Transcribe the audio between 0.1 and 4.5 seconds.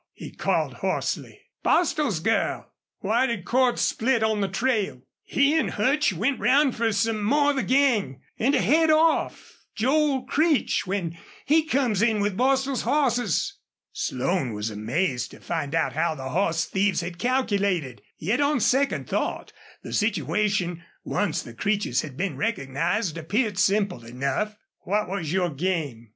he called, hoarsely. "Bostil's girl." "Why did Cordts split on the